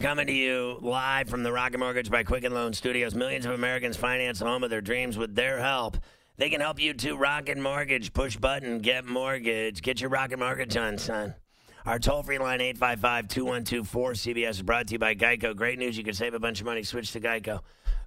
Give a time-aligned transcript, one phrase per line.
[0.00, 3.16] Coming to you live from the Rocket Mortgage by Quicken Loan Studios.
[3.16, 5.96] Millions of Americans finance the home of their dreams with their help.
[6.36, 7.16] They can help you too.
[7.16, 8.12] Rocket Mortgage.
[8.12, 9.82] Push button, get mortgage.
[9.82, 11.34] Get your Rocket Mortgage on, son.
[11.84, 15.56] Our toll free line, 855 212 4CBS, is brought to you by Geico.
[15.56, 15.98] Great news.
[15.98, 16.84] You can save a bunch of money.
[16.84, 17.62] Switch to Geico.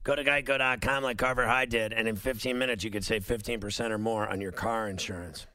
[0.05, 3.91] Go to geico.com like Carver High did, and in 15 minutes, you could save 15%
[3.91, 5.45] or more on your car insurance.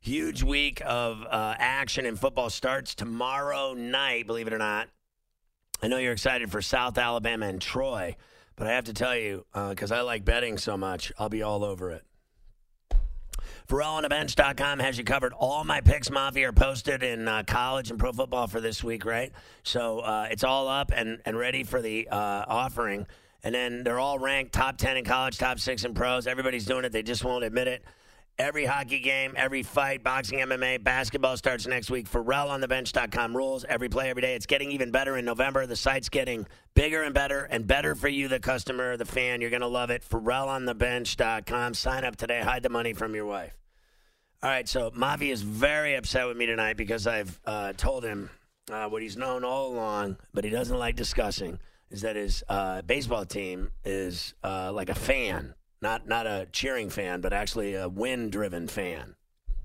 [0.00, 4.88] Huge week of uh, action in football starts tomorrow night, believe it or not.
[5.82, 8.14] I know you're excited for South Alabama and Troy,
[8.54, 11.64] but I have to tell you, because I like betting so much, I'll be all
[11.64, 12.04] over it.
[13.68, 15.32] FerrallOnTheBench.com has you covered.
[15.32, 19.04] All my picks, Mafia, are posted in uh, college and pro football for this week,
[19.04, 19.32] right?
[19.64, 23.06] So uh, it's all up and, and ready for the uh, offering.
[23.42, 26.28] And then they're all ranked top 10 in college, top six in pros.
[26.28, 26.92] Everybody's doing it.
[26.92, 27.82] They just won't admit it.
[28.38, 32.10] Every hockey game, every fight, boxing, MMA, basketball starts next week.
[32.10, 34.34] FerrallOnTheBench.com rules every play, every day.
[34.34, 35.66] It's getting even better in November.
[35.66, 39.40] The site's getting bigger and better and better for you, the customer, the fan.
[39.40, 40.02] You're going to love it.
[40.08, 41.74] FerrallOnTheBench.com.
[41.74, 42.40] Sign up today.
[42.40, 43.54] Hide the money from your wife.
[44.42, 48.28] All right, so Mavi is very upset with me tonight because I've uh, told him
[48.72, 52.82] uh, what he's known all along, but he doesn't like discussing, is that his uh,
[52.82, 57.88] baseball team is uh, like a fan, not not a cheering fan, but actually a
[57.88, 59.16] win-driven fan.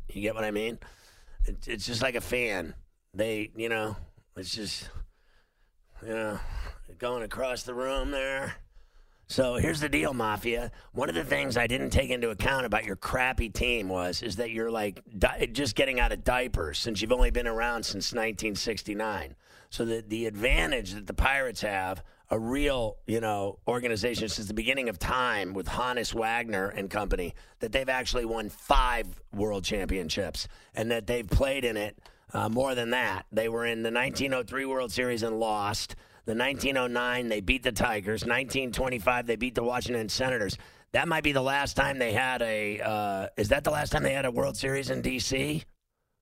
[0.10, 0.80] You get what I mean?
[1.46, 2.74] It, it's just like a fan.
[3.14, 3.96] They, you know,
[4.36, 4.90] it's just,
[6.06, 6.40] you know,
[6.98, 8.56] going across the room there.
[9.30, 10.72] So here's the deal, Mafia.
[10.94, 14.38] One of the things I didn't take into account about your crappy team was is
[14.38, 18.14] that you're like di- just getting out of diapers since you've only been around since
[18.14, 19.36] 1969.
[19.70, 24.54] So the the advantage that the Pirates have, a real you know organization since the
[24.54, 30.48] beginning of time with Honus Wagner and company, that they've actually won five World Championships
[30.76, 31.98] and that they've played in it
[32.34, 33.26] uh, more than that.
[33.32, 35.96] They were in the 1903 World Series and lost.
[36.26, 38.24] The 1909, they beat the Tigers.
[38.24, 40.58] 1925, they beat the Washington Senators.
[40.92, 42.82] That might be the last time they had a.
[42.82, 45.64] Uh, is that the last time they had a World Series in D.C.?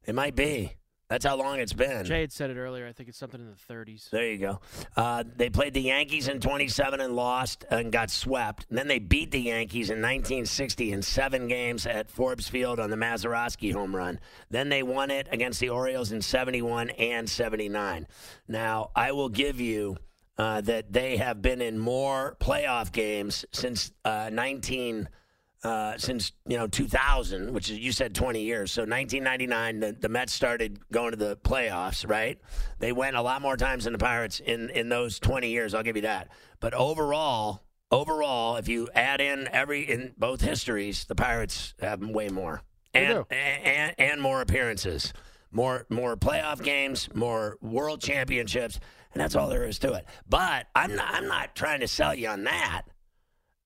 [0.05, 0.75] It might be.
[1.07, 2.03] That's how long it's been.
[2.03, 2.87] Jay had said it earlier.
[2.87, 4.09] I think it's something in the 30s.
[4.09, 4.59] There you go.
[4.97, 8.65] Uh, they played the Yankees in 27 and lost and got swept.
[8.69, 12.89] And then they beat the Yankees in 1960 in seven games at Forbes Field on
[12.89, 14.19] the Mazeroski home run.
[14.49, 18.07] Then they won it against the Orioles in 71 and 79.
[18.47, 19.97] Now, I will give you
[20.39, 25.05] uh, that they have been in more playoff games since uh, 19-
[25.65, 28.71] uh, since you know 2000, which is you said 20 years.
[28.71, 32.07] So 1999, the, the Mets started going to the playoffs.
[32.07, 32.39] Right?
[32.77, 35.73] They went a lot more times than the Pirates in in those 20 years.
[35.73, 36.29] I'll give you that.
[36.59, 42.29] But overall, overall, if you add in every in both histories, the Pirates have way
[42.29, 42.61] more
[42.93, 45.13] and and, and more appearances.
[45.51, 48.77] More, more playoff games, more world championships,
[49.13, 50.05] and that's all there is to it.
[50.27, 52.81] But I'm not, I'm not trying to sell you on that.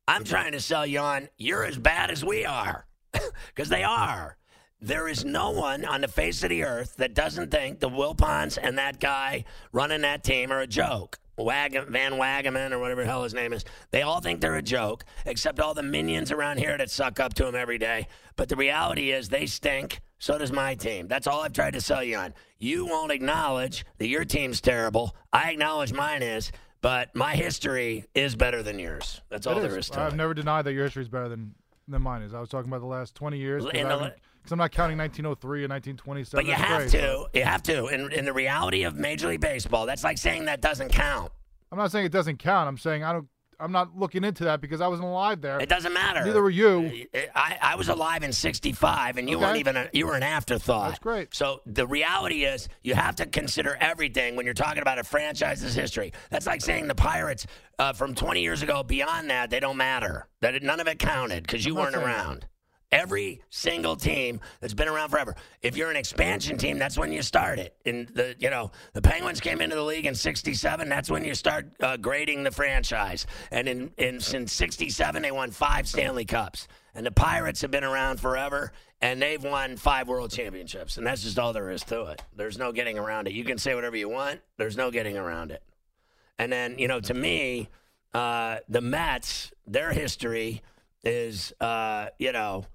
[0.09, 2.88] I'm trying to sell you on you're as bad as we are.
[3.53, 4.38] Because they are.
[4.81, 8.58] There is no one on the face of the earth that doesn't think the Wilpons
[8.62, 11.19] and that guy running that team are a joke.
[11.38, 13.66] Wag- Van Wagaman or whatever the hell his name is.
[13.92, 17.36] They all think they're a joke, except all the minions around here that suck up
[17.36, 18.08] to him every day.
[18.36, 20.02] But the reality is they stink.
[20.18, 21.08] So does my team.
[21.08, 22.34] That's all I've tried to sell you on.
[22.58, 25.16] You won't acknowledge that your team's terrible.
[25.31, 26.52] I acknowledge mine is
[26.82, 29.22] but my history is better than yours.
[29.30, 30.04] That's all It there is to it.
[30.04, 30.18] I've it.
[30.18, 31.56] never denied that your history is better than
[31.88, 32.34] than mine is.
[32.34, 36.38] I was talking about the last 20 years because I'm not counting 1903 and 1927.
[36.38, 37.28] But you have great, to.
[37.34, 37.88] You have to.
[37.88, 41.32] In, in the reality of Major League Baseball, that's like saying that doesn't count.
[41.72, 42.68] I'm not saying it doesn't count.
[42.68, 43.28] I'm saying I don't.
[43.60, 45.60] I'm not looking into that because I wasn't alive there.
[45.60, 46.24] It doesn't matter.
[46.24, 47.06] Neither were you.
[47.36, 49.46] I, I was alive in '65, and you Okay.
[49.46, 49.76] weren't even.
[49.78, 50.90] A, you were an afterthought.
[50.90, 51.36] That's great.
[51.36, 55.74] So the reality is, you have to consider everything when you're talking about a franchise's
[55.76, 56.14] history.
[56.30, 57.46] That's like saying the Pirates
[57.78, 58.84] uh, from 20 years ago.
[58.84, 60.28] Beyond that, they don't matter.
[60.42, 62.42] That it, none of it counted because you I'm weren't around.
[62.42, 62.48] that.
[62.91, 65.36] Every single team that's been around forever.
[65.62, 67.75] If you're an expansion team, that's when you start it.
[67.86, 70.89] And the you know the Penguins came into the league in '67.
[70.89, 73.27] That's when you start uh, grading the franchise.
[73.51, 76.68] And in, in since '67, they won five Stanley Cups.
[76.95, 80.97] And the Pirates have been around forever, and they've won five World Championships.
[80.97, 82.24] And that's just all there is to it.
[82.36, 83.33] There's no getting around it.
[83.33, 84.41] You can say whatever you want.
[84.57, 85.62] There's no getting around it.
[86.39, 87.69] And then, you know, to me,
[88.13, 90.63] uh, the Mets, their history
[91.03, 92.65] is, uh, you know,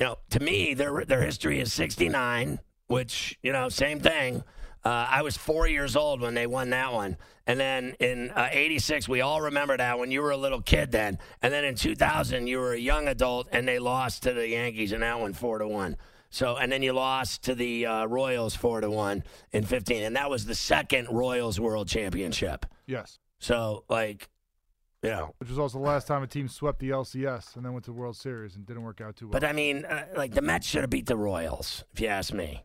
[0.00, 4.42] you know, to me, their their history is '69, which you know, same thing.
[4.82, 9.08] Uh, I was four years old when they won that one, and then in '86,
[9.08, 12.46] we all remember that when you were a little kid then, and then in 2000,
[12.46, 15.58] you were a young adult, and they lost to the Yankees in that one, four
[15.58, 15.98] to one.
[16.30, 20.16] So, and then you lost to the uh, Royals four to one in 15, and
[20.16, 22.64] that was the second Royals World Championship.
[22.86, 23.18] Yes.
[23.38, 24.30] So, like,
[25.02, 27.72] you know, Which was also the last time a team swept the LCS and then
[27.72, 29.32] went to the World Series and didn't work out too well.
[29.32, 32.32] but I mean, uh, like the Mets should have beat the Royals, if you ask
[32.34, 32.64] me.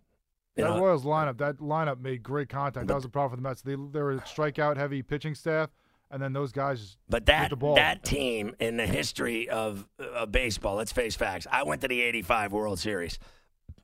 [0.57, 2.87] You that know, Royals lineup, that lineup made great contact.
[2.87, 3.61] But- that was the problem for the Mets.
[3.61, 5.69] They they were a strikeout heavy pitching staff,
[6.11, 7.75] and then those guys just But hit that the ball.
[7.75, 11.45] that team in the history of, of baseball, let's face facts.
[11.51, 13.19] I went to the '85 World Series.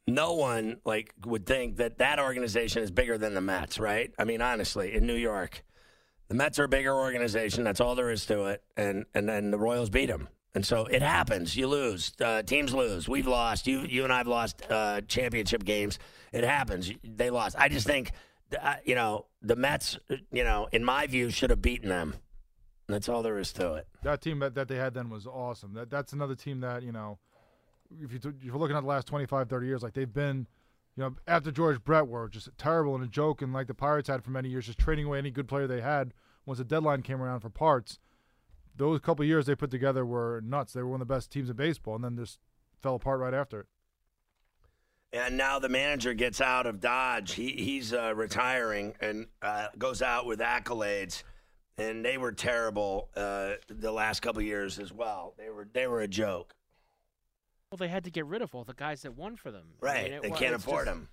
[0.07, 4.11] No one like would think that that organization is bigger than the Mets, right?
[4.17, 5.63] I mean, honestly, in New York,
[6.31, 7.65] the Mets are a bigger organization.
[7.65, 8.63] That's all there is to it.
[8.77, 10.29] And and then the Royals beat them.
[10.55, 11.57] And so it happens.
[11.57, 12.13] You lose.
[12.21, 13.09] Uh, teams lose.
[13.09, 13.67] We've lost.
[13.67, 15.99] You you and I've lost uh, championship games.
[16.31, 16.89] It happens.
[17.03, 17.57] They lost.
[17.59, 18.13] I just think,
[18.57, 19.99] uh, you know, the Mets,
[20.31, 22.15] you know, in my view, should have beaten them.
[22.87, 23.87] That's all there is to it.
[24.03, 25.73] that team that, that they had then was awesome.
[25.73, 27.19] That that's another team that you know,
[28.01, 30.47] if you t- if you're looking at the last 25, 30 years, like they've been,
[31.01, 34.07] you know, after George Brett were just terrible and a joke, and like the Pirates
[34.07, 36.13] had for many years, just trading away any good player they had
[36.45, 37.97] once the deadline came around for parts.
[38.75, 40.73] Those couple years they put together were nuts.
[40.73, 42.37] They were one of the best teams in baseball, and then just
[42.83, 43.65] fell apart right after it.
[45.11, 47.33] And now the manager gets out of Dodge.
[47.33, 51.23] He he's uh, retiring and uh, goes out with accolades.
[51.79, 55.33] And they were terrible uh, the last couple years as well.
[55.35, 56.53] They were they were a joke.
[57.71, 59.67] Well, they had to get rid of all the guys that won for them.
[59.81, 60.03] I Right?
[60.03, 61.09] mean, it they can't afford just- them.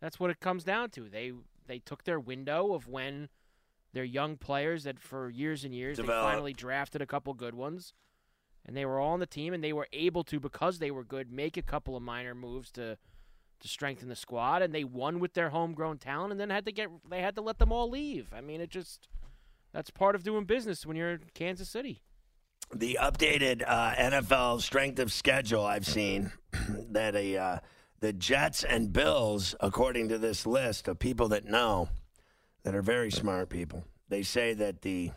[0.00, 1.08] That's what it comes down to.
[1.08, 1.32] They
[1.66, 3.28] they took their window of when
[3.92, 7.94] their young players that for years and years they finally drafted a couple good ones,
[8.66, 11.04] and they were all on the team, and they were able to because they were
[11.04, 12.98] good make a couple of minor moves to
[13.60, 16.72] to strengthen the squad, and they won with their homegrown talent, and then had to
[16.72, 18.34] get they had to let them all leave.
[18.34, 19.08] I mean, it just
[19.72, 22.02] that's part of doing business when you're in Kansas City.
[22.74, 26.32] The updated uh, NFL strength of schedule I've seen
[26.90, 27.58] that a uh,
[28.00, 31.88] the Jets and Bills, according to this list of people that know,
[32.64, 35.12] that are very smart people, they say that the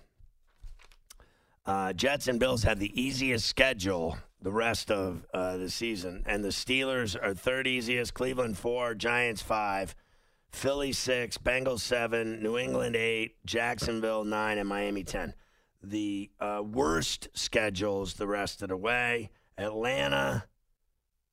[1.65, 6.43] uh, Jets and Bills have the easiest schedule the rest of uh, the season, and
[6.43, 9.95] the Steelers are third easiest, Cleveland four, Giants five.
[10.51, 15.33] Philly six, Bengals seven, New England eight, Jacksonville nine, and Miami ten
[15.89, 20.45] the uh, worst schedules the rest of the way Atlanta,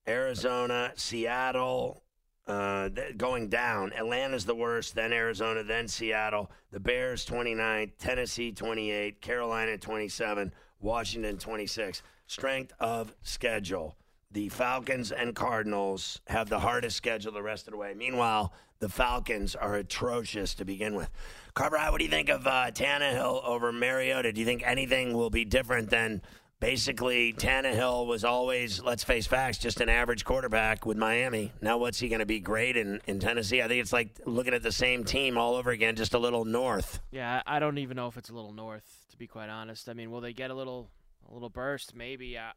[0.07, 2.03] Arizona, Seattle,
[2.47, 3.93] uh, going down.
[3.93, 6.51] Atlanta's the worst, then Arizona, then Seattle.
[6.71, 12.03] The Bears 29, Tennessee 28, Carolina 27, Washington 26.
[12.27, 13.97] Strength of schedule.
[14.31, 17.93] The Falcons and Cardinals have the hardest schedule the rest of the way.
[17.95, 21.09] Meanwhile, the Falcons are atrocious to begin with.
[21.55, 24.33] Carver, what do you think of uh, Tannehill over Mariota?
[24.33, 26.21] Do you think anything will be different than
[26.59, 31.53] basically Tannehill was always, let's face facts, just an average quarterback with Miami?
[31.61, 33.63] Now, what's he going to be great in, in Tennessee?
[33.63, 36.45] I think it's like looking at the same team all over again, just a little
[36.45, 36.99] north.
[37.13, 39.89] Yeah, I don't even know if it's a little north, to be quite honest.
[39.89, 40.91] I mean, will they get a little
[41.31, 41.95] a little burst?
[41.95, 42.37] Maybe.
[42.37, 42.51] Uh,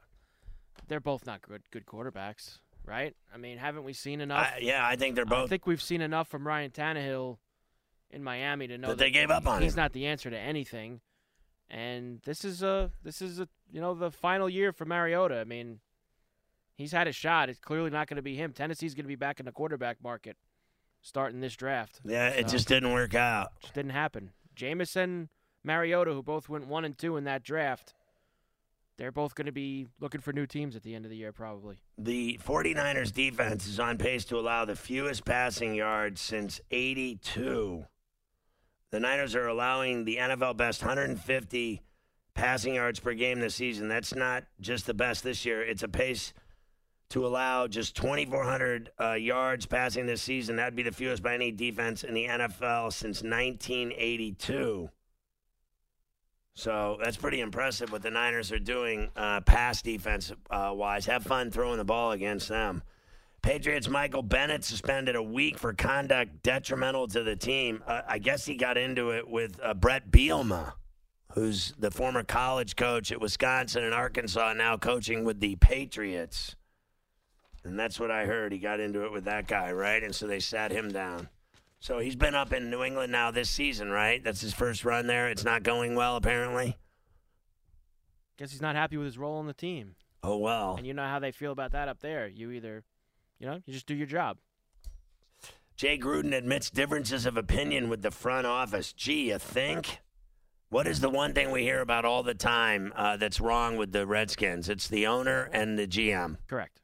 [0.88, 3.16] they're both not good good quarterbacks, right?
[3.34, 4.40] I mean, haven't we seen enough?
[4.56, 5.46] I, yeah, I think they're both.
[5.46, 7.38] I think we've seen enough from Ryan Tannehill
[8.12, 9.78] in Miami to know That they gave up on he's him.
[9.78, 11.02] not the answer to anything.
[11.70, 15.40] And this is a this is a you know the final year for Mariota.
[15.40, 15.80] I mean,
[16.76, 17.50] he's had a shot.
[17.50, 18.54] It's clearly not going to be him.
[18.54, 20.38] Tennessee's going to be back in the quarterback market
[21.02, 22.02] starting this draft.
[22.06, 23.50] yeah, it So- just didn't work out.
[23.62, 24.32] Just didn't happen.
[24.56, 25.30] Jamison,
[25.64, 27.95] Mariota, who both went one and two in that draft,
[28.98, 31.32] they're both going to be looking for new teams at the end of the year,
[31.32, 31.78] probably.
[31.98, 37.86] The 49ers defense is on pace to allow the fewest passing yards since 82.
[38.92, 41.82] The Niners are allowing the NFL best 150
[42.34, 43.88] passing yards per game this season.
[43.88, 46.34] That's not just the best this year, it's a pace
[47.10, 50.56] to allow just 2,400 uh, yards passing this season.
[50.56, 54.90] That'd be the fewest by any defense in the NFL since 1982.
[56.56, 61.06] So that's pretty impressive what the Niners are doing uh, pass defense uh, wise.
[61.06, 62.82] Have fun throwing the ball against them.
[63.42, 67.84] Patriots Michael Bennett suspended a week for conduct detrimental to the team.
[67.86, 70.74] Uh, I guess he got into it with uh, Bret Bielema,
[71.34, 76.56] who's the former college coach at Wisconsin and Arkansas, now coaching with the Patriots.
[77.66, 78.54] And that's what I heard.
[78.54, 80.02] He got into it with that guy, right?
[80.02, 81.30] And so they sat him down.
[81.80, 84.24] So he's been up in New England now this season, right?
[84.24, 85.30] That's his first run there.
[85.30, 86.78] It's not going well, apparently.
[88.38, 89.96] Guess he's not happy with his role on the team.
[90.24, 90.76] Oh well.
[90.78, 92.28] And you know how they feel about that up there.
[92.28, 92.84] You either,
[93.40, 94.38] you know, you just do your job.
[95.78, 98.94] Jay Gruden admits differences of opinion with the front office.
[98.94, 100.00] Gee, you think?
[100.70, 103.92] What is the one thing we hear about all the time uh, that's wrong with
[103.92, 104.68] the Redskins?
[104.68, 106.38] It's the owner and the GM.
[106.48, 106.82] Correct.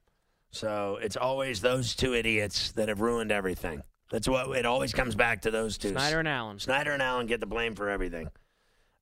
[0.52, 3.82] So it's always those two idiots that have ruined everything.
[4.12, 5.92] That's what it always comes back to those two.
[5.92, 6.60] Snyder and Allen.
[6.60, 8.30] Snyder and Allen get the blame for everything.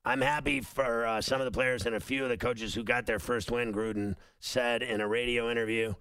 [0.05, 2.83] I'm happy for uh, some of the players and a few of the coaches who
[2.83, 3.73] got their first win.
[3.73, 5.95] Gruden said in a radio interview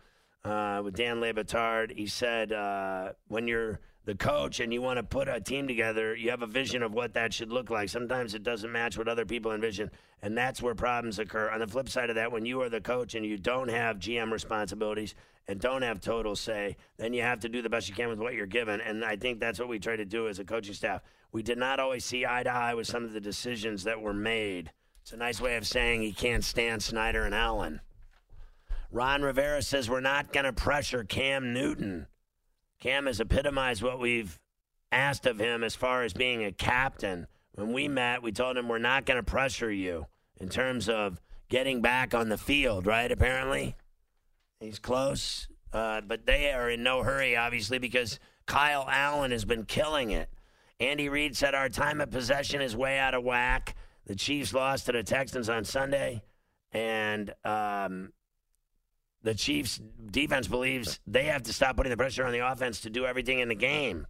[0.45, 4.99] uh, with Dan Le Batard, he said, uh, "When you're the coach and you want
[4.99, 7.89] to put a team together, you have a vision of what that should look like.
[7.89, 9.91] Sometimes it doesn't match what other people envision,
[10.23, 11.51] and that's where problems occur.
[11.51, 13.99] On the flip side of that, when you are the coach and you don't have
[13.99, 15.15] GM responsibilities
[15.49, 18.19] and don't have total say, then you have to do the best you can with
[18.19, 18.81] what you're given.
[18.83, 21.01] And I think that's what we try to do as a coaching staff.
[21.33, 24.13] We did not always see eye to eye with some of the decisions that were
[24.13, 24.71] made.
[25.03, 27.81] It's a nice way of saying he can't stand Snyder and Allen.
[28.93, 32.07] Ron Rivera says we're not going to pressure Cam Newton.
[32.81, 34.39] Cam has epitomized what we've
[34.93, 37.27] asked of him as far as being a captain.
[37.53, 40.07] When we met, we told him we're not going to pressure you
[40.39, 43.11] in terms of getting back on the field, right?
[43.11, 43.77] Apparently,
[44.61, 49.65] he's close, uh, but they are in no hurry, obviously, because Kyle Allen has been
[49.65, 50.29] killing it.
[50.81, 53.75] Andy Reid said our time of possession is way out of whack.
[54.07, 56.23] The Chiefs lost to the Texans on Sunday,
[56.73, 58.13] and um,
[59.23, 62.91] the Chiefs defense believes they have to stop putting the pressure on the offense to
[62.91, 64.07] do everything in the game.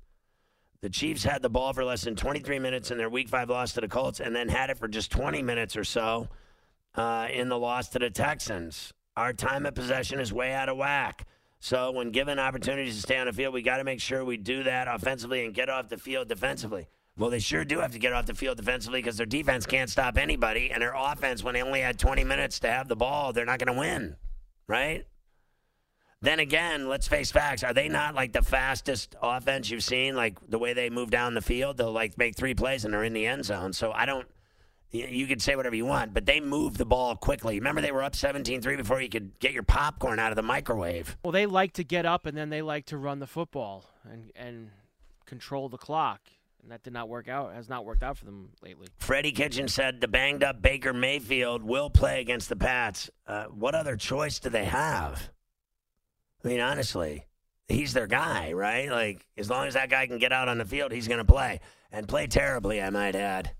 [0.80, 3.72] The Chiefs had the ball for less than 23 minutes in their Week Five loss
[3.72, 6.28] to the Colts, and then had it for just 20 minutes or so
[6.94, 8.92] uh, in the loss to the Texans.
[9.18, 11.26] Our time of possession is way out of whack.
[11.58, 14.36] So when given opportunities to stay on the field, we got to make sure we
[14.36, 16.86] do that offensively and get off the field defensively.
[17.16, 19.90] Well, they sure do have to get off the field defensively because their defense can't
[19.90, 23.32] stop anybody, and their offense, when they only had 20 minutes to have the ball,
[23.32, 24.14] they're not going to win,
[24.68, 25.04] right?
[26.22, 27.64] Then again, let's face facts.
[27.64, 30.14] Are they not like the fastest offense you've seen?
[30.14, 33.02] Like the way they move down the field, they'll like make three plays and they're
[33.02, 33.72] in the end zone.
[33.72, 34.28] So I don't.
[34.90, 37.56] You could say whatever you want, but they move the ball quickly.
[37.58, 40.42] Remember, they were up 17 3 before you could get your popcorn out of the
[40.42, 41.18] microwave.
[41.22, 44.32] Well, they like to get up and then they like to run the football and,
[44.34, 44.70] and
[45.26, 46.22] control the clock.
[46.62, 48.88] And that did not work out, has not worked out for them lately.
[48.98, 53.10] Freddie Kitchen said the banged up Baker Mayfield will play against the Pats.
[53.26, 55.30] Uh, what other choice do they have?
[56.44, 57.26] I mean, honestly,
[57.68, 58.90] he's their guy, right?
[58.90, 61.24] Like, as long as that guy can get out on the field, he's going to
[61.24, 61.60] play
[61.92, 63.52] and play terribly, I might add.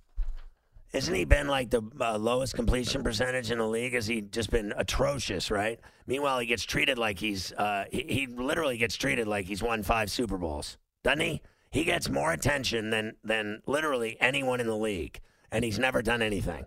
[0.93, 3.93] Isn't he been like the uh, lowest completion percentage in the league?
[3.95, 5.79] Has he just been atrocious, right?
[6.07, 9.83] Meanwhile, he gets treated like he's, uh, he, he literally gets treated like he's won
[9.83, 11.43] five Super Bowls, doesn't he?
[11.71, 15.21] He gets more attention than, than literally anyone in the league,
[15.53, 16.65] and he's never done anything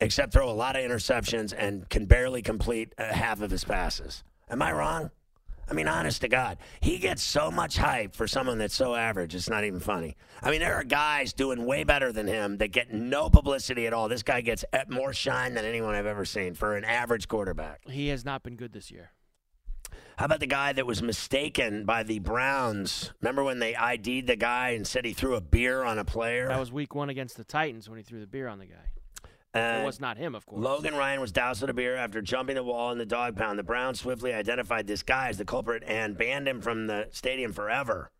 [0.00, 4.22] except throw a lot of interceptions and can barely complete uh, half of his passes.
[4.48, 5.10] Am I wrong?
[5.70, 9.34] I mean, honest to God, he gets so much hype for someone that's so average.
[9.34, 10.16] It's not even funny.
[10.42, 13.92] I mean, there are guys doing way better than him that get no publicity at
[13.92, 14.08] all.
[14.08, 17.86] This guy gets more shine than anyone I've ever seen for an average quarterback.
[17.86, 19.10] He has not been good this year.
[20.16, 23.12] How about the guy that was mistaken by the Browns?
[23.20, 26.48] Remember when they ID'd the guy and said he threw a beer on a player?
[26.48, 28.74] That was week one against the Titans when he threw the beer on the guy.
[29.58, 30.62] Uh, it was not him, of course.
[30.62, 33.58] Logan Ryan was doused with a beer after jumping the wall in the Dawg Pound.
[33.58, 37.52] The Browns swiftly identified this guy as the culprit and banned him from the stadium
[37.52, 38.10] forever.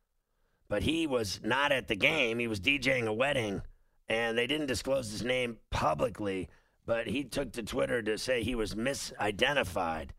[0.69, 2.39] But he was not at the game.
[2.39, 3.63] He was DJing a wedding,
[4.09, 6.49] and they didn't disclose his name publicly,
[6.85, 10.11] but he took to Twitter to say he was misidentified.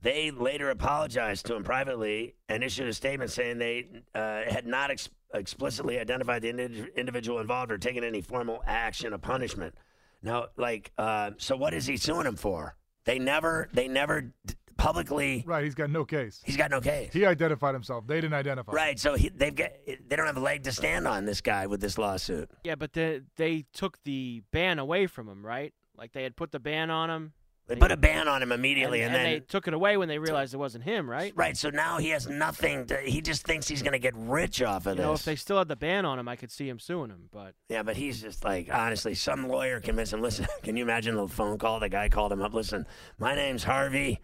[0.00, 4.90] They later apologized to him privately and issued a statement saying they uh, had not
[4.90, 9.74] ex- explicitly identified the indi- individual involved or taken any formal action of punishment.
[10.22, 12.76] Now, like, uh, so what is he suing him for?
[13.04, 15.44] They never, they never d- publicly.
[15.46, 16.42] Right, he's got no case.
[16.44, 17.12] He's got no case.
[17.12, 18.06] He identified himself.
[18.06, 18.72] They didn't identify.
[18.72, 18.76] him.
[18.76, 21.66] Right, so he, they've got, they don't have a leg to stand on this guy
[21.66, 22.50] with this lawsuit.
[22.64, 25.72] Yeah, but the, they took the ban away from him, right?
[25.96, 27.32] Like they had put the ban on him.
[27.68, 29.98] They put a ban on him immediately, and, and, and then they took it away
[29.98, 31.34] when they realized it wasn't him, right?
[31.36, 31.54] right.
[31.54, 32.86] So now he has nothing.
[32.86, 35.20] To, he just thinks he's going to get rich off of You know, this.
[35.20, 37.28] if they still had the ban on him, I could see him suing him.
[37.30, 40.22] But Yeah, but he's just like, honestly, some lawyer convinced him.
[40.22, 41.78] Listen, can you imagine the phone call?
[41.78, 42.54] The guy called him up.
[42.54, 42.86] Listen,
[43.18, 44.20] my name's Harvey.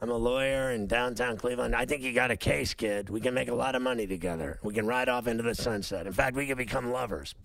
[0.00, 1.74] I'm a lawyer in downtown Cleveland.
[1.74, 3.08] I think you got a case, kid.
[3.10, 4.58] We can make a lot of money together.
[4.62, 6.06] We can ride off into the sunset.
[6.06, 7.34] In fact, we could become lovers.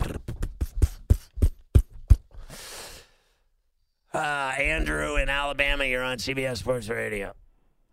[4.14, 7.32] Uh, Andrew in Alabama, you're on CBS Sports Radio.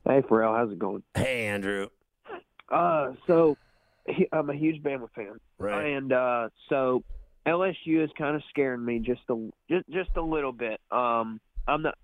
[0.06, 1.04] Hey, Pharrell, how's it going?
[1.16, 1.88] Hey, Andrew.
[2.70, 3.58] Uh, so
[4.32, 5.86] I'm a huge Bama fan, Right.
[5.94, 7.04] and uh, so
[7.48, 10.80] LSU is kind of scaring me just a just just a little bit.
[10.92, 11.98] Um, I'm not.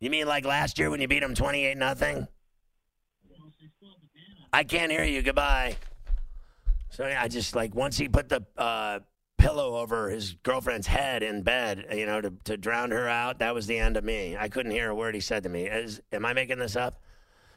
[0.00, 2.26] You mean like last year when you beat them 28 nothing?
[4.52, 5.22] I can't hear you.
[5.22, 5.76] Goodbye.
[6.88, 9.00] So I just like once he put the uh,
[9.40, 13.54] pillow over his girlfriend's head in bed, you know, to, to drown her out, that
[13.54, 14.36] was the end of me.
[14.36, 15.64] I couldn't hear a word he said to me.
[15.64, 17.00] Is, am I making this up?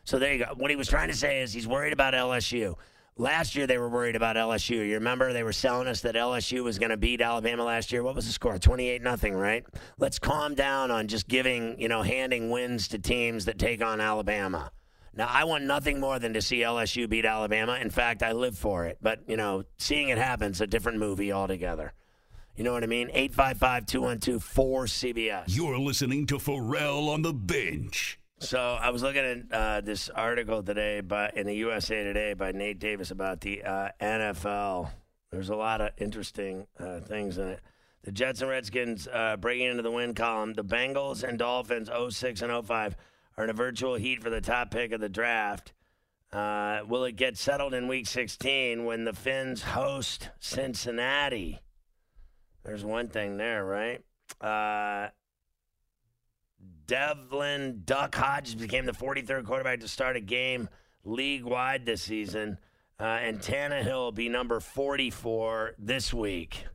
[0.06, 0.54] So there you go.
[0.56, 2.76] What he was trying to say is he's worried about LSU.
[3.18, 4.88] Last year they were worried about LSU.
[4.88, 8.02] You remember they were selling us that LSU was going to beat Alabama last year.
[8.02, 8.58] What was the score?
[8.58, 9.66] 28 nothing, right?
[10.00, 14.02] Let's calm down on just giving, you know, handing wins to teams that take on
[14.02, 14.72] Alabama.
[15.16, 17.78] Now, I want nothing more than to see LSU beat Alabama.
[17.80, 18.98] In fact, I live for it.
[19.02, 21.94] But, you know, seeing it happen is a different movie altogether.
[22.56, 23.10] You know what I mean?
[23.14, 25.44] 855 212 4CBS.
[25.48, 28.20] You're listening to Pharrell on the bench.
[28.40, 32.52] So I was looking at uh, this article today by in the USA Today by
[32.52, 34.90] Nate Davis about the uh, NFL.
[35.32, 37.62] There's a lot of interesting uh, things in it.
[38.04, 40.54] The Jets and Redskins uh, breaking into the win column.
[40.54, 42.98] The Bengals and Dolphins 06 and 05
[43.38, 45.74] are in a virtual heat for the top pick of the draft.
[46.32, 51.62] Uh, will it get settled in Week 16 when the Finns host Cincinnati?
[52.64, 54.02] There's one thing there, right?
[54.42, 55.10] Uh,
[56.88, 60.70] Devlin Duck Hodges became the 43rd quarterback to start a game
[61.04, 62.58] league wide this season.
[63.00, 66.66] Uh, and Tannehill will be number 44 this week.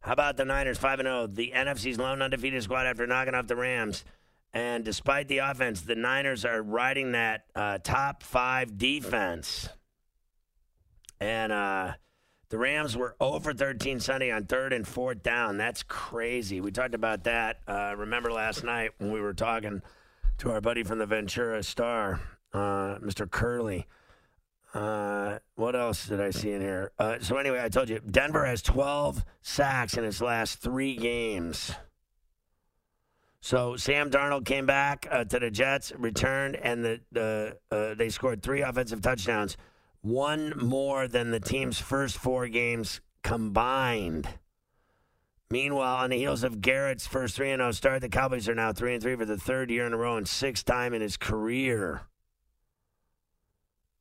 [0.00, 1.26] How about the Niners 5 0?
[1.28, 4.04] The NFC's lone undefeated squad after knocking off the Rams.
[4.54, 9.68] And despite the offense, the Niners are riding that uh, top five defense.
[11.20, 11.92] And uh,
[12.50, 15.56] the Rams were over 13 Sunday on third and fourth down.
[15.56, 16.60] That's crazy.
[16.60, 17.60] We talked about that.
[17.66, 19.80] Uh, remember last night when we were talking
[20.38, 22.20] to our buddy from the Ventura Star,
[22.52, 23.30] uh, Mr.
[23.30, 23.86] Curley.
[24.74, 26.92] Uh, what else did I see in here?
[26.98, 31.72] Uh, so anyway, I told you Denver has 12 sacks in its last three games.
[33.44, 38.08] So Sam Darnold came back uh, to the Jets, returned, and the, the uh, they
[38.08, 39.56] scored three offensive touchdowns,
[40.00, 44.28] one more than the team's first four games combined.
[45.50, 49.00] Meanwhile, on the heels of Garrett's first 3 0 start, the Cowboys are now 3
[49.00, 52.02] 3 for the third year in a row and sixth time in his career.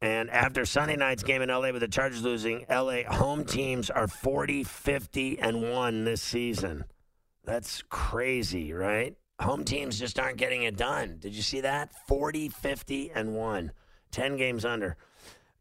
[0.01, 4.07] And after Sunday night's game in LA with the Chargers losing, LA home teams are
[4.07, 6.85] 40, 50, and 1 this season.
[7.43, 9.15] That's crazy, right?
[9.41, 11.17] Home teams just aren't getting it done.
[11.19, 11.91] Did you see that?
[12.07, 13.71] 40, 50, and 1.
[14.11, 14.97] 10 games under.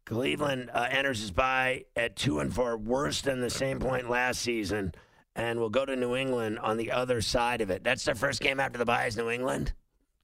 [0.05, 4.41] Cleveland uh, enters his bye at 2 and 4, worse than the same point last
[4.41, 4.93] season,
[5.35, 7.83] and will go to New England on the other side of it.
[7.83, 9.73] That's their first game after the bye is New England.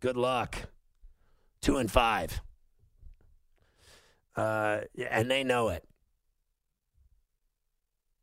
[0.01, 0.55] Good luck.
[1.61, 2.41] 2 and 5.
[4.35, 5.83] Uh, and they know it.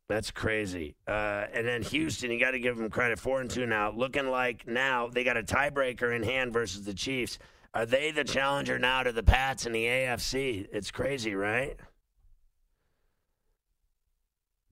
[0.07, 0.95] That's crazy.
[1.07, 3.19] Uh, and then Houston, you got to give them credit.
[3.19, 6.93] Four and two now, looking like now they got a tiebreaker in hand versus the
[6.93, 7.39] Chiefs.
[7.73, 10.67] Are they the challenger now to the Pats in the AFC?
[10.71, 11.77] It's crazy, right?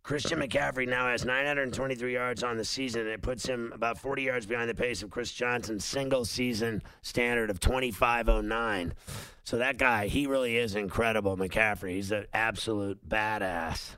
[0.03, 3.01] Christian McCaffrey now has 923 yards on the season.
[3.01, 6.83] And It puts him about 40 yards behind the pace of Chris Johnson's single season
[7.01, 8.93] standard of 2509.
[9.45, 11.95] So that guy, he really is incredible, McCaffrey.
[11.95, 13.95] He's an absolute badass.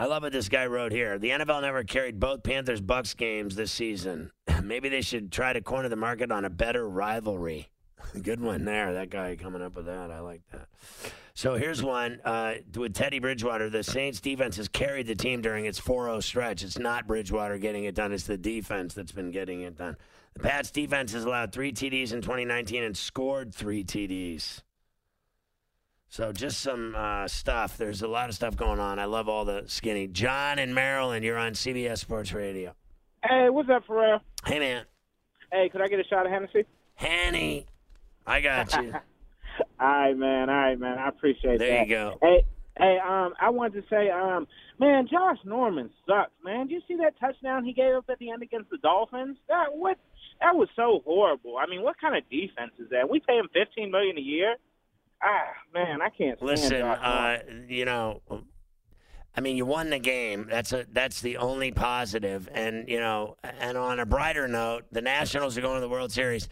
[0.00, 1.18] I love what this guy wrote here.
[1.18, 4.30] The NFL never carried both Panthers Bucks games this season.
[4.62, 7.68] Maybe they should try to corner the market on a better rivalry.
[8.22, 8.94] Good one there.
[8.94, 10.10] That guy coming up with that.
[10.10, 10.68] I like that.
[11.34, 13.68] So here's one uh, with Teddy Bridgewater.
[13.68, 16.62] The Saints defense has carried the team during its 4 0 stretch.
[16.62, 19.98] It's not Bridgewater getting it done, it's the defense that's been getting it done.
[20.32, 24.62] The Pats defense has allowed three TDs in 2019 and scored three TDs.
[26.10, 27.78] So just some uh, stuff.
[27.78, 28.98] There's a lot of stuff going on.
[28.98, 30.08] I love all the skinny.
[30.08, 32.74] John in Maryland, you're on CBS Sports Radio.
[33.24, 34.18] Hey, what's up, Pharrell?
[34.44, 34.86] Hey, man.
[35.52, 36.64] Hey, could I get a shot of Hennessy?
[36.96, 37.66] Hanny,
[38.26, 38.92] I got you.
[39.80, 40.50] All right, man.
[40.50, 40.98] All right, man.
[40.98, 41.68] I appreciate There that.
[41.68, 42.18] There you go.
[42.20, 42.44] Hey,
[42.76, 44.48] hey, um, I wanted to say, um,
[44.80, 46.66] man, Josh Norman sucks, man.
[46.66, 49.36] Did you see that touchdown he gave up at the end against the Dolphins?
[49.48, 49.96] That what?
[50.40, 51.56] That was so horrible.
[51.56, 53.08] I mean, what kind of defense is that?
[53.08, 54.56] We pay him fifteen million a year.
[55.22, 58.22] Ah, man, I can't stand Listen, uh, you know,
[59.34, 60.46] I mean, you won the game.
[60.50, 62.48] That's a that's the only positive.
[62.52, 66.12] And you know, and on a brighter note, the Nationals are going to the World
[66.12, 66.48] Series.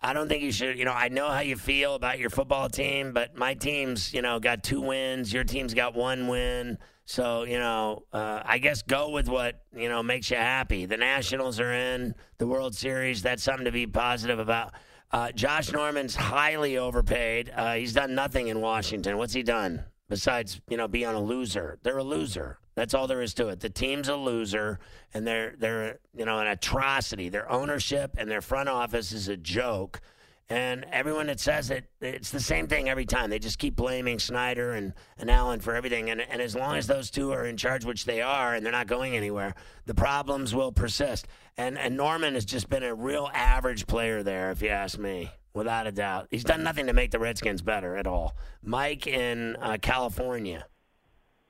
[0.00, 0.78] I don't think you should.
[0.78, 4.22] You know, I know how you feel about your football team, but my team's you
[4.22, 5.32] know got two wins.
[5.32, 6.78] Your team's got one win.
[7.04, 10.86] So you know, uh, I guess go with what you know makes you happy.
[10.86, 13.22] The Nationals are in the World Series.
[13.22, 14.72] That's something to be positive about.
[15.12, 17.52] Uh, Josh Norman's highly overpaid.
[17.54, 19.18] Uh, he's done nothing in Washington.
[19.18, 19.84] What's he done?
[20.12, 21.78] besides you know being a loser.
[21.82, 22.58] They're a loser.
[22.74, 23.60] That's all there is to it.
[23.60, 24.78] The team's a loser,
[25.14, 27.30] and they're they're you know an atrocity.
[27.30, 30.02] Their ownership and their front office is a joke.
[30.48, 33.30] And everyone that says it, it's the same thing every time.
[33.30, 36.10] They just keep blaming Snyder and, and Allen for everything.
[36.10, 38.72] And, and as long as those two are in charge, which they are, and they're
[38.72, 39.54] not going anywhere,
[39.86, 41.26] the problems will persist.
[41.56, 45.30] And, and Norman has just been a real average player there, if you ask me,
[45.54, 46.28] without a doubt.
[46.30, 48.36] He's done nothing to make the Redskins better at all.
[48.62, 50.66] Mike in uh, California.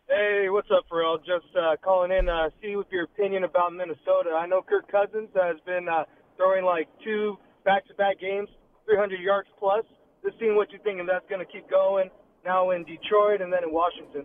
[0.09, 1.19] Hey, what's up, Pharrell?
[1.19, 4.37] Just uh, calling in, uh, see with your opinion about Minnesota.
[4.37, 6.05] I know Kirk Cousins has been uh,
[6.37, 8.49] throwing like two back-to-back games
[8.87, 9.85] 300 yards plus.
[10.25, 12.11] Just seeing what you think, and that's going to keep going
[12.45, 14.25] now in Detroit and then in Washington.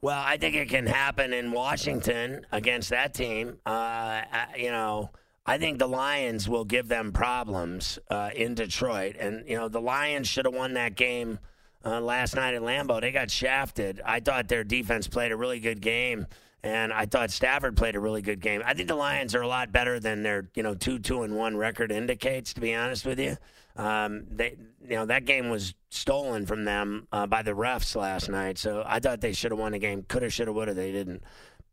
[0.00, 3.58] Well, I think it can happen in Washington against that team.
[3.64, 4.22] Uh,
[4.56, 5.10] you know,
[5.46, 9.80] I think the Lions will give them problems uh, in Detroit, and you know the
[9.80, 11.38] Lions should have won that game
[11.84, 13.00] uh, last night at Lambeau.
[13.00, 14.00] They got shafted.
[14.04, 16.26] I thought their defense played a really good game.
[16.62, 18.62] And I thought Stafford played a really good game.
[18.64, 21.36] I think the Lions are a lot better than their, you know, two two and
[21.36, 22.54] one record indicates.
[22.54, 23.36] To be honest with you,
[23.76, 28.28] um, they, you know, that game was stolen from them uh, by the refs last
[28.28, 28.58] night.
[28.58, 30.02] So I thought they should have won the game.
[30.02, 30.74] Coulda, shoulda, woulda.
[30.74, 31.22] They didn't.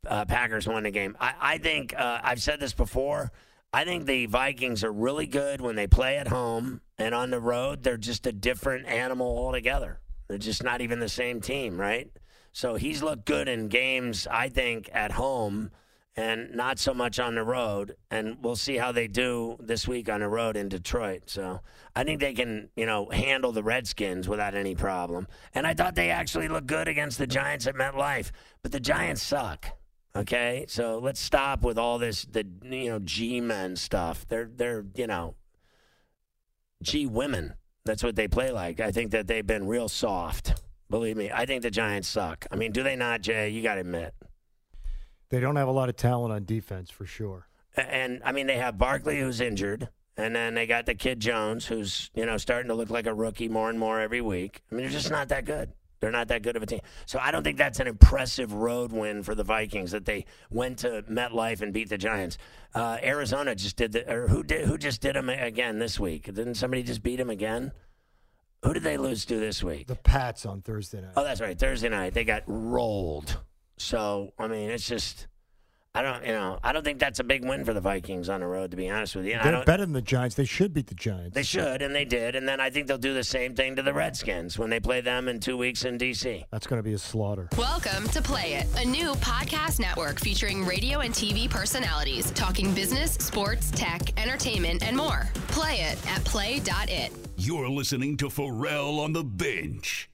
[0.08, 1.16] Uh, Packers won the game.
[1.20, 3.32] I, I think uh, I've said this before.
[3.74, 7.40] I think the Vikings are really good when they play at home and on the
[7.40, 7.84] road.
[7.84, 10.00] They're just a different animal altogether.
[10.28, 12.12] They're just not even the same team, right?
[12.52, 15.72] So he's looked good in games, I think, at home
[16.16, 17.96] and not so much on the road.
[18.10, 21.24] And we'll see how they do this week on the road in Detroit.
[21.28, 21.62] So
[21.96, 25.28] I think they can, you know, handle the Redskins without any problem.
[25.54, 29.24] And I thought they actually looked good against the Giants at MetLife, but the Giants
[29.24, 29.78] suck.
[30.14, 34.26] Okay, so let's stop with all this the you know G men stuff.
[34.28, 35.36] They're they're you know
[36.84, 37.54] G women.
[37.86, 38.82] That's what they play like.
[38.82, 40.62] I think that they've been real soft.
[40.90, 42.46] Believe me, I think the Giants suck.
[42.52, 43.50] I mean, do they not, Jay?
[43.50, 44.14] You got to admit.
[45.32, 47.48] They don't have a lot of talent on defense for sure.
[47.76, 51.66] And I mean, they have Barkley who's injured, and then they got the kid Jones
[51.66, 54.62] who's you know starting to look like a rookie more and more every week.
[54.70, 55.72] I mean, they're just not that good.
[56.02, 56.82] They're not that good of a team.
[57.06, 60.80] So I don't think that's an impressive road win for the Vikings that they went
[60.80, 62.40] to MetLife and beat the Giants.
[62.74, 66.26] Uh, Arizona just did the, or who did who just did them again this week?
[66.26, 67.72] Didn't somebody just beat them again?
[68.64, 69.88] Who did they lose to this week?
[69.88, 71.14] The Pats on Thursday night.
[71.16, 71.58] Oh, that's right.
[71.58, 73.40] Thursday night they got rolled.
[73.82, 75.28] So I mean, it's just
[75.94, 78.40] I don't you know I don't think that's a big win for the Vikings on
[78.40, 78.72] the road.
[78.72, 80.36] To be honest with you, And They're don't, better than the Giants.
[80.36, 81.34] They should beat the Giants.
[81.36, 83.82] they should and they did, and then I think they'll do the same thing to
[83.82, 86.46] the Redskins when they play them in two weeks in DC.
[86.52, 87.50] That's going to be a slaughter.
[87.58, 93.14] Welcome to Play It, a new podcast network featuring radio and TV personalities talking business,
[93.16, 95.30] sports, tech, entertainment, and more.
[95.50, 97.12] Play it at play.it.
[97.36, 100.11] You're listening to Pharrell on the bench.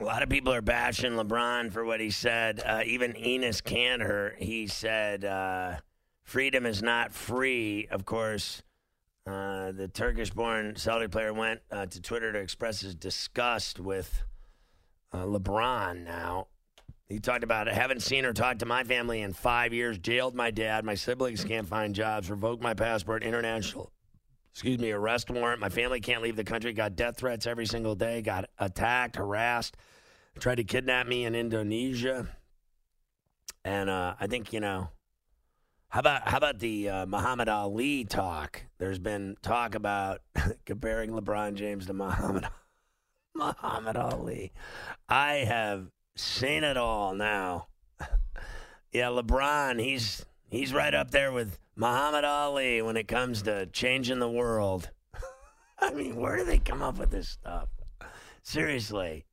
[0.00, 2.62] A lot of people are bashing LeBron for what he said.
[2.64, 5.78] Uh, even Enes Kanter, he said, uh,
[6.22, 7.88] freedom is not free.
[7.90, 8.62] Of course,
[9.26, 14.22] uh, the Turkish born Saudi player went uh, to Twitter to express his disgust with
[15.12, 16.46] uh, LeBron now.
[17.08, 17.74] He talked about it.
[17.74, 19.98] Haven't seen or talked to my family in five years.
[19.98, 20.84] Jailed my dad.
[20.84, 22.30] My siblings can't find jobs.
[22.30, 23.24] Revoked my passport.
[23.24, 23.90] International,
[24.58, 25.60] excuse me, arrest warrant.
[25.60, 26.72] My family can't leave the country.
[26.72, 28.22] Got death threats every single day.
[28.22, 29.76] Got attacked, harassed.
[30.40, 32.26] Tried to kidnap me in Indonesia.
[33.64, 34.88] And uh, I think you know.
[35.90, 38.64] How about how about the uh, Muhammad Ali talk?
[38.78, 40.22] There's been talk about
[40.66, 42.48] comparing LeBron James to Muhammad
[43.36, 44.50] Muhammad Ali.
[45.08, 47.68] I have seen it all now.
[48.92, 54.18] yeah, LeBron, he's he's right up there with Muhammad Ali when it comes to changing
[54.18, 54.90] the world.
[55.78, 57.68] I mean, where do they come up with this stuff?
[58.42, 59.26] Seriously.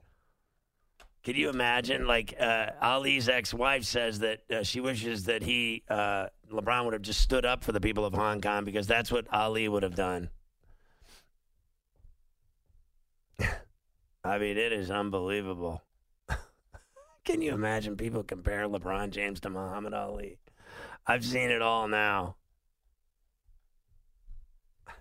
[1.23, 2.06] Could you imagine?
[2.06, 7.01] Like uh, Ali's ex-wife says that uh, she wishes that he, uh, LeBron, would have
[7.01, 9.95] just stood up for the people of Hong Kong because that's what Ali would have
[9.95, 10.30] done.
[14.23, 15.82] I mean, it is unbelievable.
[17.25, 20.38] Can you imagine people compare LeBron James to Muhammad Ali?
[21.07, 22.35] I've seen it all now.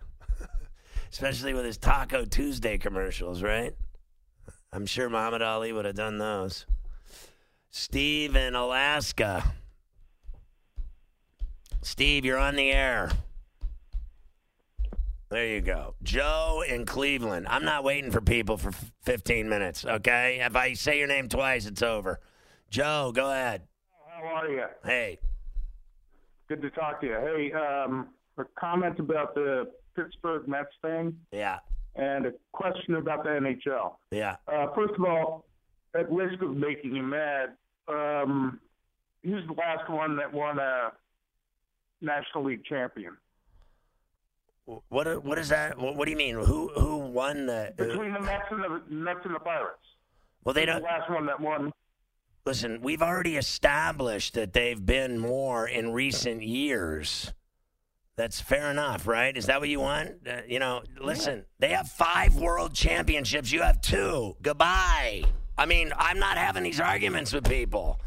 [1.13, 3.75] Especially with his Taco Tuesday commercials, right?
[4.73, 6.67] I'm sure Muhammad Ali would have done those.
[7.71, 9.55] Steve in Alaska.
[11.83, 13.11] Steve, you're on the air.
[15.31, 15.95] There you go.
[16.03, 17.47] Joe in Cleveland.
[17.49, 20.41] I'm not waiting for people for 15 minutes, okay?
[20.41, 22.21] If I say your name twice, it's over.
[22.71, 23.63] Joe, go ahead.
[24.09, 24.65] How are you?
[24.85, 25.19] Hey.
[26.49, 27.15] Good to talk to you.
[27.15, 31.59] Hey, um, a comment about the Pittsburgh Mets thing Yeah.
[31.95, 33.97] and a question about the NHL.
[34.11, 34.37] Yeah.
[34.47, 35.47] Uh, first of all,
[35.95, 37.57] at risk of making you mad,
[37.89, 38.61] um,
[39.23, 40.93] who's the last one that won a
[42.01, 43.17] National League champion?
[44.89, 45.79] What what is that?
[45.79, 46.37] What, what do you mean?
[46.37, 47.75] Who who won the?
[47.77, 49.79] Between the Mets and the Mets and the Pirates.
[50.43, 50.81] Well, they Who's don't.
[50.83, 51.71] The last one that won.
[52.47, 57.33] Listen, we've already established that they've been more in recent years.
[58.17, 59.35] That's fair enough, right?
[59.35, 60.29] Is that what you want?
[60.29, 63.51] Uh, you know, listen, they have five world championships.
[63.51, 64.37] You have two.
[64.43, 65.25] Goodbye.
[65.57, 67.99] I mean, I'm not having these arguments with people.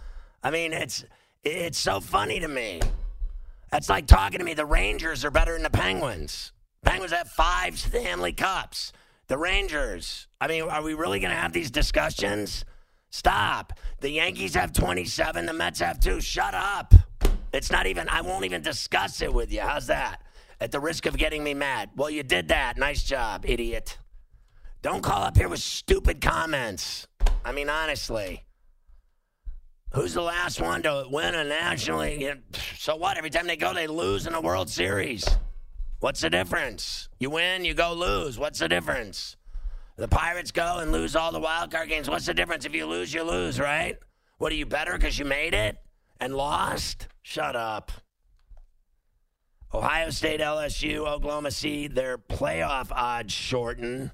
[0.43, 1.03] I mean, it's
[1.43, 2.79] it's so funny to me.
[3.71, 4.53] That's like talking to me.
[4.53, 6.51] The Rangers are better than the Penguins.
[6.85, 8.93] Penguins have five Stanley Cups.
[9.27, 10.27] The Rangers.
[10.39, 12.63] I mean, are we really going to have these discussions?
[13.09, 13.73] Stop.
[14.01, 15.45] The Yankees have 27.
[15.45, 16.21] The Mets have two.
[16.21, 16.93] Shut up.
[17.53, 19.61] It's not even, I won't even discuss it with you.
[19.61, 20.21] How's that?
[20.59, 21.89] At the risk of getting me mad.
[21.95, 22.77] Well, you did that.
[22.77, 23.97] Nice job, idiot.
[24.81, 27.07] Don't call up here with stupid comments.
[27.43, 28.43] I mean, honestly.
[29.93, 32.37] Who's the last one to win a National League?
[32.77, 33.17] So what?
[33.17, 35.25] Every time they go, they lose in a World Series.
[35.99, 37.09] What's the difference?
[37.19, 38.37] You win, you go lose.
[38.37, 39.37] What's the difference?
[39.97, 42.07] The Pirates go and lose all the wild card games.
[42.07, 42.65] What's the difference?
[42.65, 43.97] If you lose, you lose, right?
[44.37, 45.77] What are you better because you made it
[46.19, 47.07] and lost?
[47.23, 47.91] Shut up.
[49.73, 54.11] Ohio State, LSU, Oklahoma see their playoff odds shorten.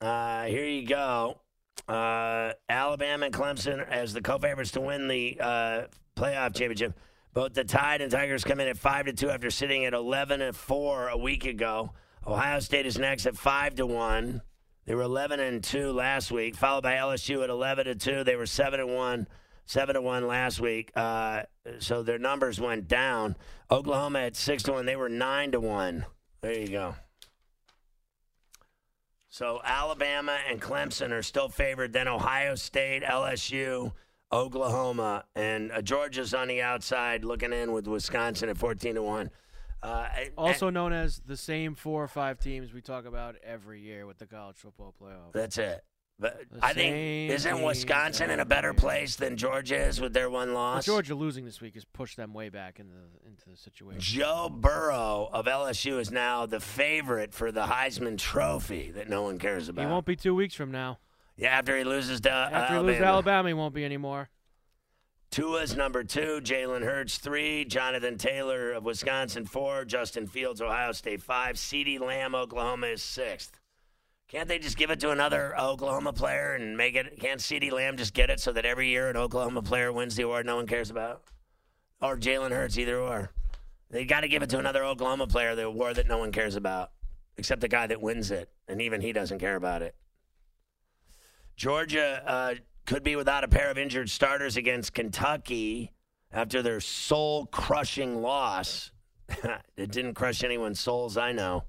[0.00, 1.40] Uh, here you go.
[1.88, 5.82] Uh, Alabama and Clemson as the co-favorites to win the uh,
[6.16, 6.98] playoff championship.
[7.32, 10.42] Both the Tide and Tigers come in at five to two after sitting at eleven
[10.42, 11.92] and four a week ago.
[12.26, 14.42] Ohio State is next at five to one.
[14.84, 18.24] They were eleven and two last week, followed by LSU at eleven to two.
[18.24, 19.28] They were seven and one,
[19.64, 20.90] seven to one last week.
[20.96, 21.42] Uh,
[21.78, 23.36] so their numbers went down.
[23.70, 24.86] Oklahoma at six to one.
[24.86, 26.04] They were nine to one.
[26.40, 26.96] There you go.
[29.28, 31.92] So Alabama and Clemson are still favored.
[31.92, 33.92] Then Ohio State, LSU,
[34.30, 39.30] Oklahoma, and uh, Georgia's on the outside, looking in with Wisconsin at fourteen to one.
[39.82, 44.06] Uh, Also known as the same four or five teams we talk about every year
[44.06, 45.32] with the college football playoff.
[45.32, 45.84] That's it.
[46.20, 50.30] But The I think isn't Wisconsin in a better place than Georgia is with their
[50.30, 50.84] one loss?
[50.86, 52.94] Georgia losing this week has pushed them way back into
[53.26, 53.98] into the situation.
[54.00, 59.38] Joe Burrow of LSU is now the favorite for the Heisman Trophy that no one
[59.38, 59.84] cares about.
[59.84, 60.98] He won't be two weeks from now.
[61.36, 62.80] yeah, after he loses to After Alabama.
[62.82, 64.28] he loses to Alabama, he won't be anymore.
[65.32, 71.22] Tua's number two, Jalen Hurts three, Jonathan Taylor of Wisconsin four, Justin Fields, Ohio State
[71.22, 73.58] five, CeeDee Lamb, Oklahoma is sixth.
[74.28, 77.18] Can't they just give it to another Oklahoma player and make it?
[77.18, 80.24] Can't CeeDee Lamb just get it so that every year an Oklahoma player wins the
[80.24, 81.22] award no one cares about?
[82.02, 83.30] Or Jalen Hurts, either or.
[83.88, 86.56] They got to give it to another Oklahoma player, the award that no one cares
[86.56, 86.90] about,
[87.38, 89.94] except the guy that wins it, and even he doesn't care about it.
[91.56, 92.54] Georgia uh,
[92.86, 95.92] could be without a pair of injured starters against Kentucky
[96.32, 98.90] after their soul crushing loss.
[99.76, 101.64] it didn't crush anyone's souls, I know.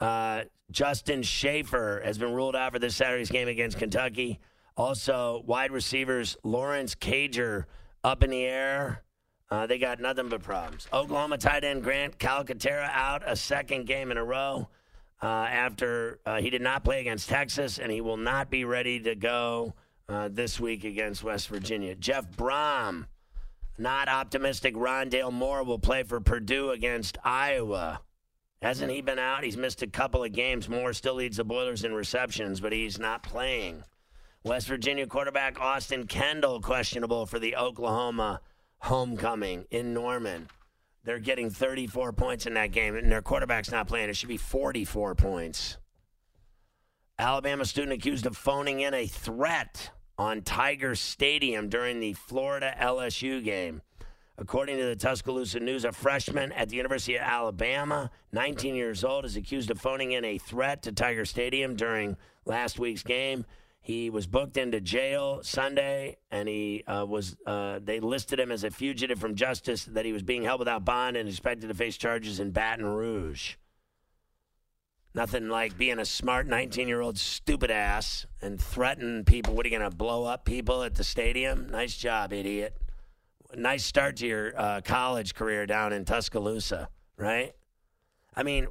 [0.00, 4.40] Uh, Justin Shaffer has been ruled out for this Saturday's game against Kentucky.
[4.76, 7.64] Also, wide receivers Lawrence Cager
[8.02, 9.02] up in the air.
[9.50, 10.88] Uh, they got nothing but problems.
[10.92, 14.68] Oklahoma tight end Grant Calcaterra out a second game in a row
[15.22, 18.98] uh, after uh, he did not play against Texas, and he will not be ready
[19.00, 19.74] to go
[20.08, 21.94] uh, this week against West Virginia.
[21.94, 23.06] Jeff Brohm,
[23.78, 24.74] not optimistic.
[24.74, 28.00] Rondale Moore will play for Purdue against Iowa.
[28.60, 29.42] Hasn't he been out?
[29.42, 30.68] He's missed a couple of games.
[30.68, 33.82] Moore still leads the Boilers in receptions, but he's not playing.
[34.44, 38.40] West Virginia quarterback Austin Kendall questionable for the Oklahoma
[38.78, 40.48] homecoming in Norman.
[41.04, 44.08] They're getting 34 points in that game, and their quarterback's not playing.
[44.08, 45.78] It should be 44 points.
[47.18, 53.44] Alabama student accused of phoning in a threat on Tiger Stadium during the Florida LSU
[53.44, 53.82] game.
[54.38, 59.26] According to the Tuscaloosa News, a freshman at the University of Alabama, 19 years old,
[59.26, 63.44] is accused of phoning in a threat to Tiger Stadium during last week's game.
[63.82, 67.36] He was booked into jail Sunday, and he uh, was.
[67.44, 69.84] Uh, they listed him as a fugitive from justice.
[69.84, 73.56] That he was being held without bond and expected to face charges in Baton Rouge.
[75.14, 79.54] Nothing like being a smart 19 year old stupid ass and threaten people.
[79.54, 81.68] What are you going to blow up people at the stadium?
[81.70, 82.76] Nice job, idiot.
[83.54, 87.52] Nice start to your uh, college career down in Tuscaloosa, right?
[88.34, 88.68] I mean,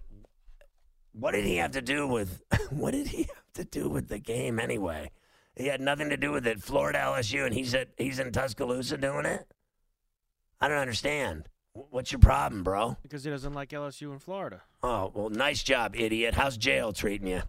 [1.13, 4.17] what did he have to do with what did he have to do with the
[4.17, 5.12] game anyway?
[5.56, 6.62] He had nothing to do with it.
[6.62, 9.45] Florida LSU, and he's at he's in Tuscaloosa doing it.
[10.60, 11.47] I don't understand.
[11.73, 12.97] What's your problem, bro?
[13.01, 14.62] Because he doesn't like LSU in Florida.
[14.84, 16.34] Oh, well, nice job, idiot.
[16.34, 17.41] How's jail treating you?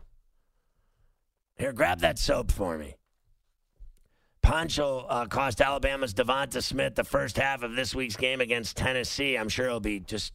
[1.57, 2.97] Here, grab that soap for me.
[4.77, 9.37] Will uh, cost Alabama's Devonta Smith the first half of this week's game against Tennessee.
[9.37, 10.33] I'm sure he'll be just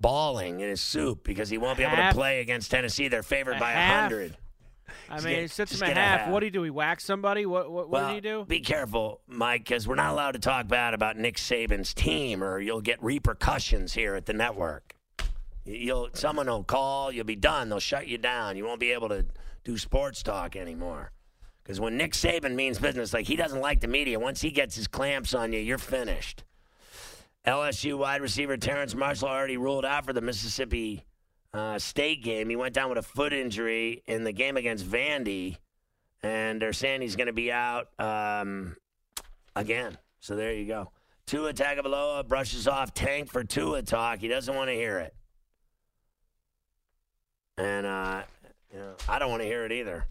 [0.00, 2.12] bawling in his soup because he won't be able half?
[2.12, 3.08] to play against Tennessee.
[3.08, 4.10] They're favored A by half?
[4.10, 4.36] 100.
[5.08, 6.20] I mean, get- he sits him a half.
[6.20, 6.30] half.
[6.30, 6.62] What do he do?
[6.62, 7.46] He whacks somebody?
[7.46, 8.44] What what, what well, did he do?
[8.44, 12.60] Be careful, Mike, because we're not allowed to talk bad about Nick Saban's team, or
[12.60, 14.94] you'll get repercussions here at the network.
[15.64, 17.68] You'll someone will call, you'll be done.
[17.68, 18.56] They'll shut you down.
[18.56, 19.26] You won't be able to
[19.64, 21.12] do sports talk anymore.
[21.62, 24.18] Because when Nick Saban means business, like he doesn't like the media.
[24.18, 26.42] Once he gets his clamps on you, you're finished.
[27.46, 31.04] LSU wide receiver Terrace Marshall already ruled out for the Mississippi
[31.54, 32.48] uh, State game.
[32.48, 35.58] He went down with a foot injury in the game against Vandy,
[36.22, 38.76] and they're saying he's going to be out um,
[39.54, 39.98] again.
[40.20, 40.90] So there you go.
[41.26, 44.20] Tua Tagovailoa brushes off Tank for Tua talk.
[44.20, 45.14] He doesn't want to hear it,
[47.56, 48.22] and uh,
[48.72, 50.06] you know, I don't want to hear it either.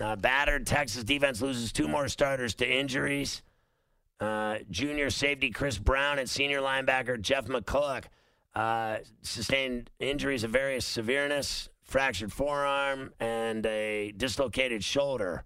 [0.00, 3.42] Uh, battered Texas defense loses two more starters to injuries.
[4.20, 8.04] Uh, junior safety Chris Brown and senior linebacker Jeff McCulloch
[8.54, 15.44] uh, sustained injuries of various severeness, fractured forearm, and a dislocated shoulder.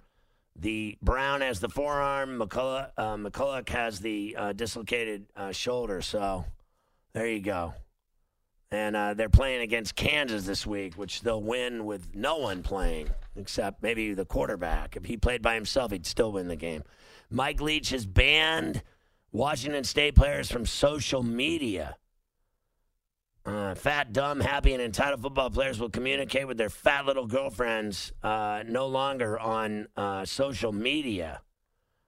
[0.57, 6.01] The Brown has the forearm, McCulloch, uh, McCulloch has the uh, dislocated uh, shoulder.
[6.01, 6.45] So
[7.13, 7.75] there you go.
[8.71, 13.09] And uh, they're playing against Kansas this week, which they'll win with no one playing
[13.37, 14.97] except maybe the quarterback.
[14.97, 16.83] If he played by himself, he'd still win the game.
[17.31, 18.83] Mike Leach has banned
[19.33, 21.97] Washington State players from social media.
[23.47, 28.11] Uh, fat, dumb, happy, and entitled football players will communicate with their fat little girlfriends
[28.23, 31.43] uh, no longer on uh, social media.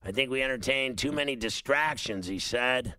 [0.03, 2.95] I think we entertained too many distractions, he said.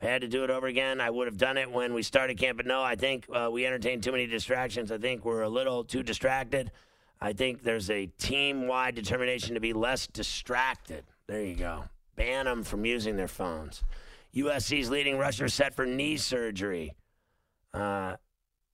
[0.00, 2.02] If I had to do it over again, I would have done it when we
[2.02, 2.56] started camp.
[2.56, 4.90] But no, I think uh, we entertained too many distractions.
[4.90, 6.70] I think we're a little too distracted.
[7.20, 11.04] I think there's a team wide determination to be less distracted.
[11.26, 11.84] There you go.
[12.16, 13.82] Ban them from using their phones.
[14.34, 16.94] USC's leading rusher set for knee surgery.
[17.74, 18.16] Uh,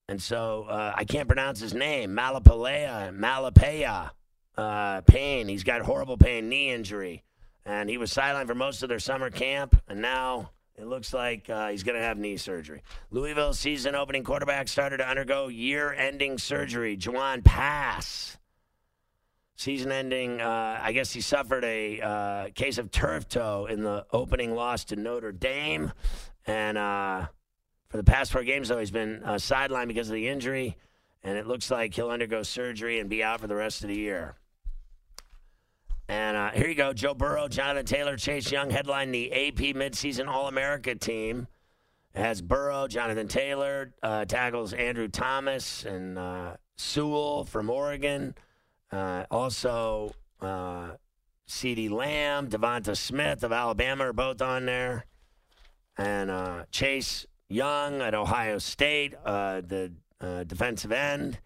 [0.08, 2.10] and so uh, I can't pronounce his name.
[2.10, 4.12] Malapalea, Malapaya,
[4.56, 5.48] uh, pain.
[5.48, 7.24] He's got horrible pain, knee injury.
[7.64, 9.80] And he was sidelined for most of their summer camp.
[9.88, 12.82] And now it looks like uh, he's going to have knee surgery.
[13.10, 16.96] Louisville season opening quarterback started to undergo year ending surgery.
[16.96, 18.36] Jawon Pass.
[19.56, 24.06] Season ending, uh, I guess he suffered a uh, case of turf toe in the
[24.10, 25.92] opening loss to Notre Dame.
[26.46, 26.78] And
[27.90, 30.76] for the past four games, though, he's been uh, sidelined because of the injury.
[31.22, 33.96] And it looks like he'll undergo surgery and be out for the rest of the
[33.96, 34.36] year.
[36.08, 40.28] And uh, here you go Joe Burrow, Jonathan Taylor, Chase Young headline the AP midseason
[40.28, 41.46] All America team.
[42.14, 48.34] Has Burrow, Jonathan Taylor, uh, tackles Andrew Thomas and uh, Sewell from Oregon.
[48.90, 50.90] Uh, also, uh,
[51.48, 55.06] CeeDee Lamb, Devonta Smith of Alabama are both on there.
[55.96, 61.40] And uh, Chase Young at Ohio State, uh, the uh, defensive end.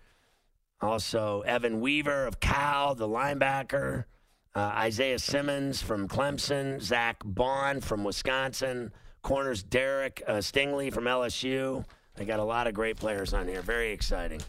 [0.82, 4.04] Also, Evan Weaver of Cal, the linebacker.
[4.54, 6.80] Uh, Isaiah Simmons from Clemson.
[6.80, 8.92] Zack Baun from Wisconsin.
[9.22, 11.86] Corners Derek uh, Stingley from LSU.
[12.16, 13.62] They got a lot of great players on here.
[13.62, 14.42] Very exciting.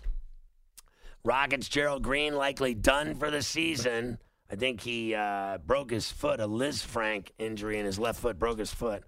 [1.24, 4.20] Rockets Gerald Green likely done for the season.
[4.52, 8.60] I think he uh, broke his foot, a Lisfranc injury in his left foot, broke
[8.60, 9.04] his foot.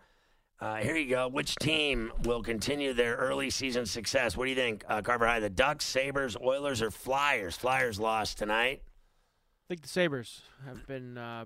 [0.59, 1.27] Uh, here you go.
[1.27, 4.35] Which team will continue their early season success?
[4.35, 5.39] What do you think, uh, Carver High?
[5.39, 7.55] The Ducks, Sabres, Oilers, or Flyers?
[7.55, 8.81] Flyers lost tonight.
[8.85, 11.45] I think the Sabres have been uh,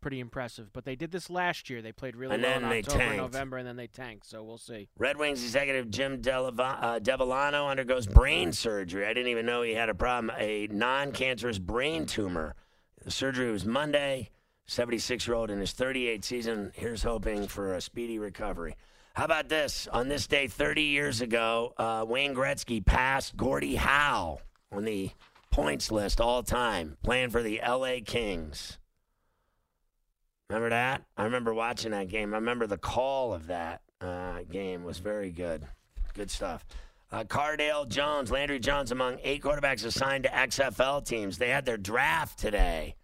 [0.00, 1.80] pretty impressive, but they did this last year.
[1.80, 3.16] They played really And well then in they October, tanked.
[3.18, 4.26] November, and then they tanked.
[4.26, 4.88] So we'll see.
[4.98, 6.98] Red Wings executive Jim uh,
[7.68, 9.06] undergoes brain surgery.
[9.06, 12.56] I didn't even know he had a problem, a non cancerous brain tumor.
[13.04, 14.30] The surgery was Monday.
[14.66, 16.72] 76 year old in his 38th season.
[16.74, 18.76] Here's hoping for a speedy recovery.
[19.14, 19.88] How about this?
[19.88, 24.38] On this day 30 years ago, uh, Wayne Gretzky passed Gordie Howe
[24.70, 25.10] on the
[25.50, 28.78] points list all time, playing for the LA Kings.
[30.48, 31.02] Remember that?
[31.16, 32.34] I remember watching that game.
[32.34, 35.66] I remember the call of that uh, game was very good.
[36.14, 36.64] Good stuff.
[37.12, 41.38] Uh, Cardale Jones, Landry Jones, among eight quarterbacks assigned to XFL teams.
[41.38, 42.94] They had their draft today,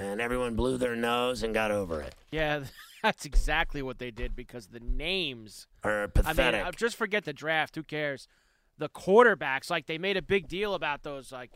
[0.00, 2.14] and everyone blew their nose and got over it.
[2.30, 2.64] Yeah,
[3.02, 6.38] that's exactly what they did because the names Are pathetic.
[6.54, 7.76] I mean, uh, just forget the draft.
[7.76, 8.26] Who cares?
[8.78, 11.50] The quarterbacks, like they made a big deal about those like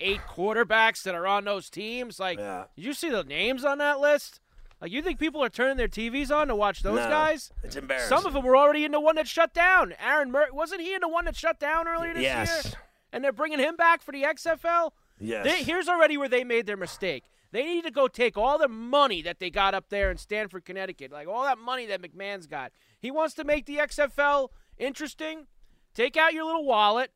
[0.00, 2.18] eight quarterbacks that are on those teams.
[2.18, 2.64] Like, Yeah.
[2.74, 4.40] did you see the names on that list?
[4.80, 7.50] Like, you think people are turning their TVs on to watch those No, guys?
[7.62, 8.08] It's embarrassing.
[8.08, 9.94] Some of them were already in the one that shut down.
[10.04, 12.64] Aaron Murray wasn't he in the one that shut down earlier this Yes.
[12.66, 12.74] year?
[13.12, 14.92] And they're bringing him back for the XFL.
[15.20, 15.44] Yes.
[15.44, 17.24] They- here's already where they made their mistake.
[17.54, 20.64] They need to go take all the money that they got up there in Stamford,
[20.64, 22.72] Connecticut, like all that money that McMahon's got.
[22.98, 25.46] He wants to make the XFL interesting.
[25.94, 27.12] Take out your little wallet,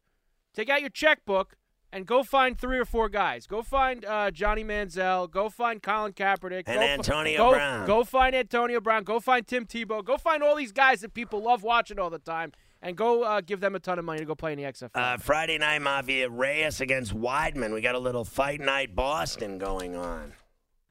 [0.54, 1.56] take out your checkbook,
[1.92, 3.48] and go find three or four guys.
[3.48, 5.28] Go find uh, Johnny Manziel.
[5.28, 6.68] Go find Colin Kaepernick.
[6.68, 7.86] And go Antonio go, Brown.
[7.88, 9.02] Go find Antonio Brown.
[9.02, 10.04] Go find Tim Tebow.
[10.04, 12.52] Go find all these guys that people love watching all the time,
[12.82, 14.90] and go uh, give them a ton of money to go play in the XFL.
[14.94, 17.72] Uh, Friday Night Mafia, Reyes against Weidman.
[17.72, 20.32] We got a little fight night Boston going on.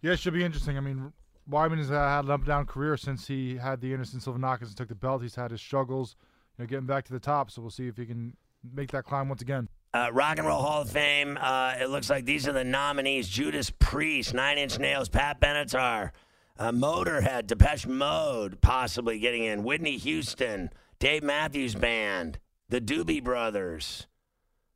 [0.01, 0.77] Yeah, it should be interesting.
[0.77, 1.11] I mean,
[1.49, 4.67] Weidman has had an up and down career since he had the Anderson Silva knockouts
[4.67, 5.21] and took the belt.
[5.21, 6.15] He's had his struggles,
[6.57, 7.51] you know, getting back to the top.
[7.51, 8.35] So we'll see if he can
[8.73, 9.69] make that climb once again.
[9.93, 11.37] Uh, Rock and Roll Hall of Fame.
[11.39, 16.11] Uh, it looks like these are the nominees: Judas Priest, Nine Inch Nails, Pat Benatar,
[16.59, 19.63] uh, Motorhead, Depeche Mode, possibly getting in.
[19.63, 20.69] Whitney Houston,
[20.99, 22.39] Dave Matthews Band,
[22.69, 24.07] the Doobie Brothers,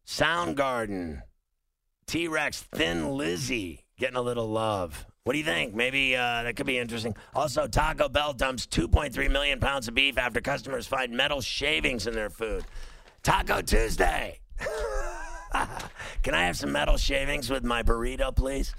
[0.06, 1.24] Soundgarden,
[2.06, 5.06] T Rex, Thin Lizzy, getting a little love.
[5.24, 5.74] What do you think?
[5.74, 7.16] Maybe uh, that could be interesting.
[7.34, 12.14] Also, Taco Bell dumps 2.3 million pounds of beef after customers find metal shavings in
[12.14, 12.66] their food.
[13.24, 14.40] Taco Tuesday.
[16.24, 18.74] Can I have some metal shavings with my burrito, please?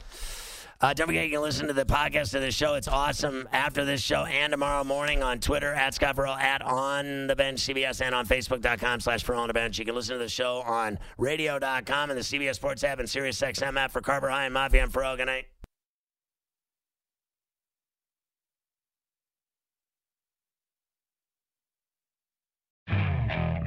[0.82, 2.74] Uh, don't forget, you can listen to the podcast of the show.
[2.74, 7.28] It's awesome after this show and tomorrow morning on Twitter at Scott Ferrall, at On
[7.28, 9.78] the Bench CBS, and on Facebook.com slash Ferrall on the Bench.
[9.78, 13.40] You can listen to the show on radio.com and the CBS Sports app and Sirius
[13.40, 15.16] XM app for Carver High and Mafia and Ferrall.
[15.16, 15.51] Good night.